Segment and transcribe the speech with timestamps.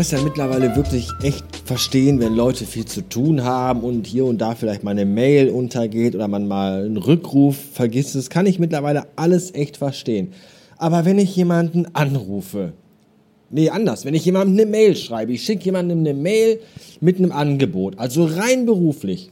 [0.00, 4.38] das ja mittlerweile wirklich echt verstehen, wenn Leute viel zu tun haben und hier und
[4.38, 8.14] da vielleicht mal eine Mail untergeht oder man mal einen Rückruf vergisst.
[8.14, 10.32] Das kann ich mittlerweile alles echt verstehen.
[10.78, 12.72] Aber wenn ich jemanden anrufe,
[13.50, 16.60] nee, anders, wenn ich jemandem eine Mail schreibe, ich schicke jemandem eine Mail
[17.02, 19.30] mit einem Angebot, also rein beruflich,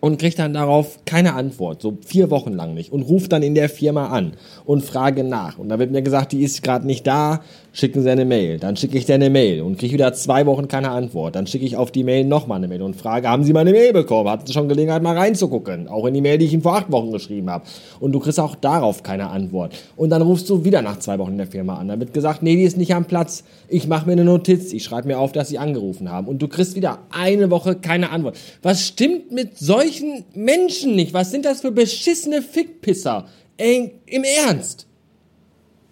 [0.00, 3.54] und kriege dann darauf keine Antwort, so vier Wochen lang nicht und rufe dann in
[3.54, 4.34] der Firma an
[4.64, 5.58] und frage nach.
[5.58, 7.40] Und da wird mir gesagt, die ist gerade nicht da,
[7.72, 10.68] schicken Sie eine Mail, dann schicke ich dir eine Mail und kriege wieder zwei Wochen
[10.68, 13.52] keine Antwort, dann schicke ich auf die Mail nochmal eine Mail und frage, haben Sie
[13.52, 16.52] meine Mail bekommen, hatten Sie schon Gelegenheit mal reinzugucken, auch in die Mail, die ich
[16.52, 17.64] Ihnen vor acht Wochen geschrieben habe.
[17.98, 19.74] Und du kriegst auch darauf keine Antwort.
[19.96, 22.42] Und dann rufst du wieder nach zwei Wochen in der Firma an, dann wird gesagt,
[22.42, 25.32] nee, die ist nicht am Platz, ich mache mir eine Notiz, ich schreibe mir auf,
[25.32, 26.26] dass Sie angerufen haben.
[26.26, 28.36] Und du kriegst wieder eine Woche keine Antwort.
[28.62, 31.12] Was stimmt mit solchen solchen Menschen nicht.
[31.12, 33.28] Was sind das für beschissene Fickpisser?
[33.56, 34.88] Ey, im Ernst.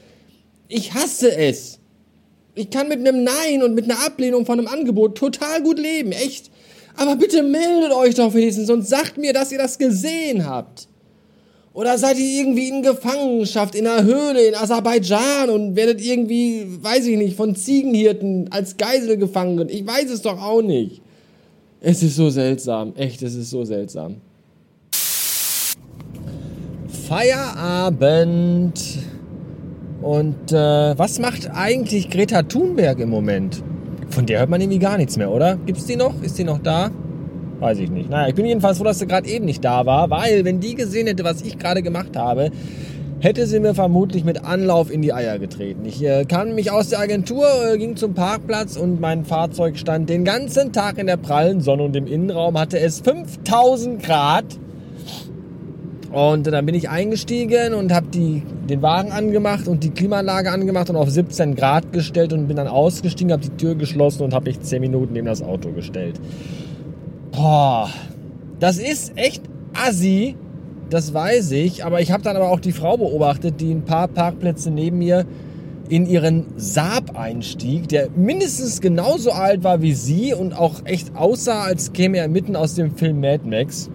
[0.74, 1.78] Ich hasse es.
[2.54, 6.12] Ich kann mit einem Nein und mit einer Ablehnung von einem Angebot total gut leben,
[6.12, 6.50] echt.
[6.96, 10.88] Aber bitte meldet euch doch wenigstens und sagt mir, dass ihr das gesehen habt.
[11.74, 17.06] Oder seid ihr irgendwie in Gefangenschaft in einer Höhle in Aserbaidschan und werdet irgendwie, weiß
[17.06, 19.68] ich nicht, von Ziegenhirten als Geisel gefangen?
[19.68, 21.02] Ich weiß es doch auch nicht.
[21.82, 24.16] Es ist so seltsam, echt, es ist so seltsam.
[27.08, 28.80] Feierabend.
[30.02, 33.62] Und äh, was macht eigentlich Greta Thunberg im Moment?
[34.10, 35.56] Von der hört man irgendwie gar nichts mehr, oder?
[35.64, 36.20] Gibt's die noch?
[36.22, 36.90] Ist die noch da?
[37.60, 38.10] Weiß ich nicht.
[38.10, 40.74] Naja, ich bin jedenfalls froh, dass sie gerade eben nicht da war, weil wenn die
[40.74, 42.50] gesehen hätte, was ich gerade gemacht habe,
[43.20, 45.84] hätte sie mir vermutlich mit Anlauf in die Eier getreten.
[45.84, 50.10] Ich äh, kam mich aus der Agentur, äh, ging zum Parkplatz und mein Fahrzeug stand
[50.10, 54.44] den ganzen Tag in der prallen Sonne und im Innenraum hatte es 5000 Grad.
[56.12, 60.96] Und dann bin ich eingestiegen und habe den Wagen angemacht und die Klimaanlage angemacht und
[60.96, 64.60] auf 17 Grad gestellt und bin dann ausgestiegen, habe die Tür geschlossen und habe mich
[64.60, 66.20] 10 Minuten neben das Auto gestellt.
[67.30, 67.88] Boah,
[68.60, 69.42] das ist echt
[69.72, 70.36] assi,
[70.90, 71.82] das weiß ich.
[71.82, 75.24] Aber ich habe dann aber auch die Frau beobachtet, die ein paar Parkplätze neben mir
[75.88, 81.62] in ihren Saab einstieg, der mindestens genauso alt war wie sie und auch echt aussah,
[81.62, 83.88] als käme er mitten aus dem Film Mad Max.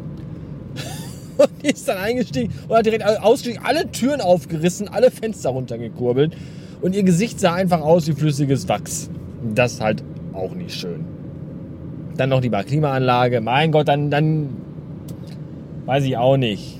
[1.62, 6.36] Und ist dann eingestiegen und hat direkt ausgestiegen, alle Türen aufgerissen, alle Fenster runtergekurbelt.
[6.82, 9.10] Und ihr Gesicht sah einfach aus wie flüssiges Wachs.
[9.54, 10.04] Das ist halt
[10.34, 11.06] auch nicht schön.
[12.16, 13.42] Dann noch die Klimaanlage.
[13.42, 14.50] Mein Gott, dann, dann
[15.86, 16.80] weiß ich auch nicht.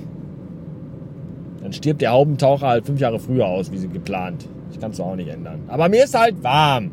[1.62, 4.48] Dann stirbt der Haubentaucher halt fünf Jahre früher aus, wie sie geplant.
[4.72, 5.62] Ich kann es auch nicht ändern.
[5.68, 6.92] Aber mir ist halt warm.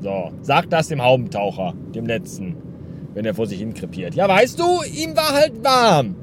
[0.00, 2.56] So, sag das dem Haubentaucher, dem letzten,
[3.14, 4.14] wenn er vor sich hin krepiert.
[4.14, 6.14] Ja, weißt du, ihm war halt warm.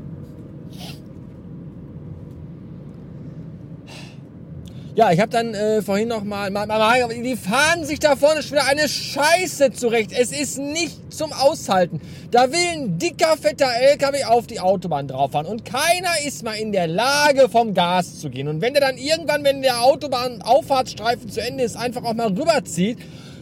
[4.96, 8.44] Ja, ich habe dann äh, vorhin noch mal, mal, mal, die fahren sich da vorne
[8.44, 10.12] schon wieder eine Scheiße zurecht.
[10.12, 12.00] Es ist nicht zum Aushalten.
[12.30, 16.54] Da will ein dicker, fetter LKW auf die Autobahn drauf fahren und keiner ist mal
[16.54, 18.48] in der Lage, vom Gas zu gehen.
[18.48, 23.00] Und wenn der dann irgendwann, wenn der Autobahn-Auffahrtsstreifen zu Ende ist, einfach auch mal rüberzieht,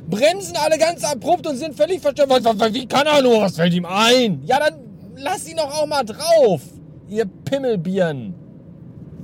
[0.09, 2.29] bremsen alle ganz abrupt und sind völlig verstört.
[2.29, 3.41] Wie kann er nur?
[3.41, 4.41] Was fällt ihm ein?
[4.45, 4.75] Ja, dann
[5.17, 6.61] lass ihn doch auch mal drauf,
[7.09, 8.35] ihr Pimmelbieren.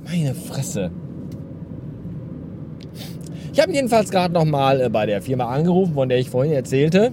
[0.04, 0.90] Meine Fresse.
[3.58, 6.52] Ich habe jedenfalls gerade noch mal äh, bei der Firma angerufen, von der ich vorhin
[6.52, 7.10] erzählte.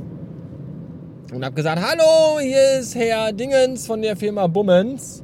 [1.34, 5.24] Und habe gesagt, hallo, hier ist Herr Dingens von der Firma Bummens.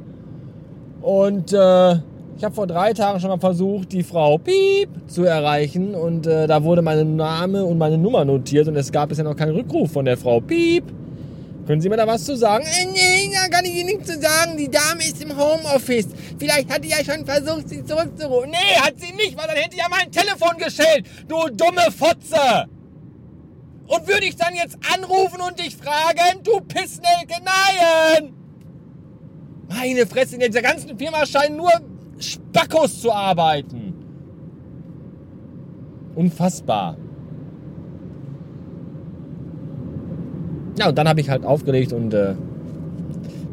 [0.99, 5.93] Und äh, ich habe vor drei Tagen schon mal versucht, die Frau Piep zu erreichen.
[5.93, 8.67] Und äh, da wurde mein Name und meine Nummer notiert.
[8.67, 10.85] Und es gab bisher noch keinen Rückruf von der Frau Piep.
[11.67, 12.65] Können Sie mir da was zu sagen?
[12.65, 13.10] Äh, nee,
[13.61, 14.57] nichts zu sagen.
[14.57, 16.07] Die Dame ist im Homeoffice.
[16.37, 18.51] Vielleicht hat die ja schon versucht, sie zurückzurufen.
[18.51, 21.05] Nee, hat sie nicht, weil dann hätte ja mein Telefon geschellt.
[21.27, 22.67] Du dumme Fotze.
[23.87, 28.33] Und würde ich dann jetzt anrufen und dich fragen, du Pissnelke, nein!
[29.67, 31.71] Meine Fresse, in dieser ganzen Firma scheinen nur
[32.19, 33.93] Spackos zu arbeiten.
[36.15, 36.97] Unfassbar.
[40.77, 42.35] Ja, und dann habe ich halt aufgelegt und äh,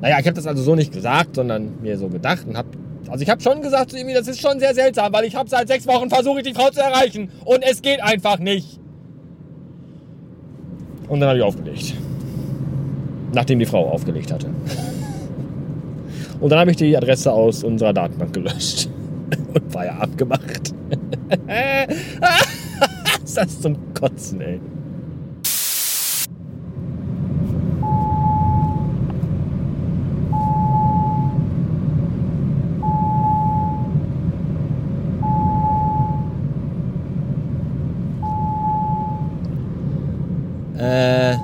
[0.00, 2.68] naja, ich habe das also so nicht gesagt, sondern mir so gedacht und habe
[3.10, 5.48] also ich habe schon gesagt zu ihm, das ist schon sehr seltsam, weil ich habe
[5.48, 8.78] seit sechs Wochen versucht, die Frau zu erreichen und es geht einfach nicht.
[11.08, 11.94] Und dann habe ich aufgelegt.
[13.32, 14.48] Nachdem die Frau aufgelegt hatte.
[16.40, 18.88] Und dann habe ich die Adresse aus unserer Datenbank gelöscht
[19.54, 20.72] und Feierabend gemacht.
[23.24, 24.60] ist das zum Kotzen, ey.
[40.78, 41.36] Äh,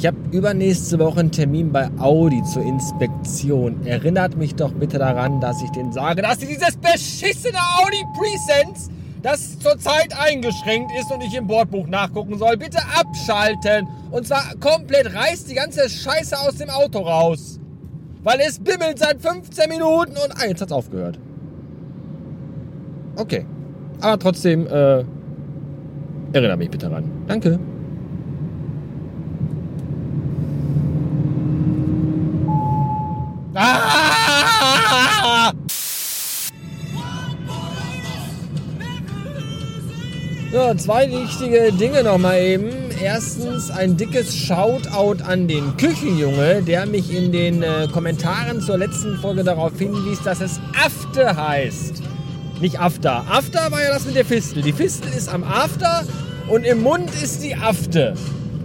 [0.00, 3.84] ich habe übernächste Woche einen Termin bei Audi zur Inspektion.
[3.84, 8.88] Erinnert mich doch bitte daran, dass ich denen sage, dass dieses beschissene Audi Presents,
[9.20, 13.88] das zurzeit eingeschränkt ist und ich im Bordbuch nachgucken soll, bitte abschalten.
[14.10, 17.60] Und zwar komplett reißt die ganze Scheiße aus dem Auto raus.
[18.22, 21.18] Weil es bimmelt seit 15 Minuten und ah, jetzt hat's aufgehört.
[23.16, 23.44] Okay.
[24.00, 25.04] Aber trotzdem, äh,
[26.32, 27.04] erinnere mich bitte daran.
[27.26, 27.60] Danke.
[33.62, 35.52] Ah!
[40.78, 42.70] Zwei wichtige Dinge nochmal eben.
[43.02, 49.18] Erstens ein dickes Shoutout an den Küchenjunge, der mich in den äh, Kommentaren zur letzten
[49.18, 52.02] Folge darauf hinwies, dass es Afte heißt.
[52.60, 53.24] Nicht After.
[53.30, 54.62] After war ja das mit der Fistel.
[54.62, 56.04] Die Fistel ist am After
[56.48, 58.14] und im Mund ist die Afte.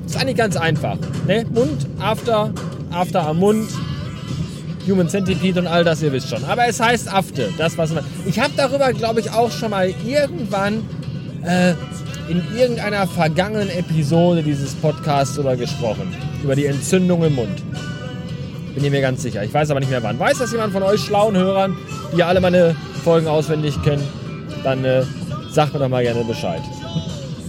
[0.06, 0.98] Ist eigentlich ganz einfach.
[1.28, 1.46] Ne?
[1.52, 2.54] Mund, After,
[2.92, 3.70] After am Mund,
[4.88, 6.44] Human Centipede und all das, ihr wisst schon.
[6.46, 8.04] Aber es heißt Afte, das was man.
[8.26, 10.84] Ich habe darüber, glaube ich, auch schon mal irgendwann
[11.44, 11.74] äh,
[12.30, 16.14] in irgendeiner vergangenen Episode dieses Podcasts oder gesprochen.
[16.44, 17.62] Über die Entzündung im Mund.
[18.74, 19.44] Bin ich mir ganz sicher.
[19.44, 20.20] Ich weiß aber nicht mehr wann.
[20.20, 21.78] Weiß das jemand von euch schlauen Hörern,
[22.16, 24.04] die alle meine Folgen auswendig kennen?
[24.64, 25.04] Dann äh,
[25.52, 26.62] sagt mir doch mal gerne Bescheid.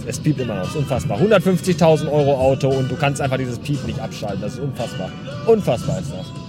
[0.07, 0.69] Es piept immer noch.
[0.69, 1.19] Ist unfassbar.
[1.19, 4.41] 150.000 Euro Auto und du kannst einfach dieses Piep nicht abschalten.
[4.41, 5.11] Das ist unfassbar.
[5.47, 6.46] Unfassbar ist das.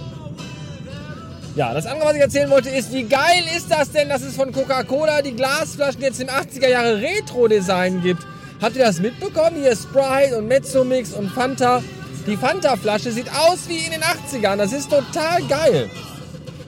[1.55, 4.35] Ja, das andere, was ich erzählen wollte, ist, wie geil ist das denn, dass es
[4.35, 8.21] von Coca-Cola die Glasflaschen jetzt im 80er Jahre Retro-Design gibt?
[8.61, 9.57] Habt ihr das mitbekommen?
[9.61, 11.81] Hier Sprite und Mezzomix und Fanta.
[12.27, 14.57] Die Fanta-Flasche sieht aus wie in den 80ern.
[14.57, 15.89] Das ist total geil.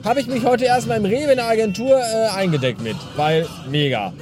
[0.04, 4.12] Habe ich mich heute erstmal im Rewe in der Agentur äh, eingedeckt mit, weil mega.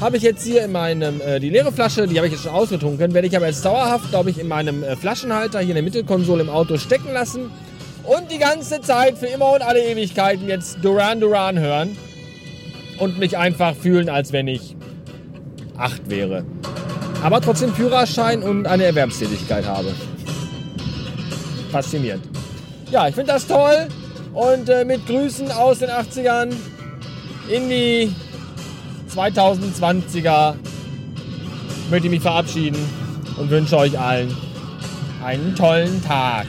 [0.00, 2.52] Habe ich jetzt hier in meinem, äh, die leere Flasche, die habe ich jetzt schon
[2.54, 5.82] ausgetrunken, werde ich aber jetzt dauerhaft, glaube ich, in meinem äh, Flaschenhalter hier in der
[5.82, 7.50] Mittelkonsole im Auto stecken lassen
[8.04, 11.96] und die ganze Zeit für immer und alle Ewigkeiten jetzt Duran Duran hören
[12.98, 14.76] und mich einfach fühlen, als wenn ich
[15.76, 16.44] acht wäre.
[17.22, 19.94] Aber trotzdem Führerschein und eine Erwerbstätigkeit habe.
[21.70, 22.24] Faszinierend.
[22.90, 23.88] Ja, ich finde das toll
[24.34, 26.52] und äh, mit Grüßen aus den 80ern
[27.48, 28.14] in die
[29.14, 30.54] 2020er
[31.90, 32.78] möchte ich mich verabschieden
[33.38, 34.34] und wünsche euch allen
[35.24, 36.46] einen tollen Tag.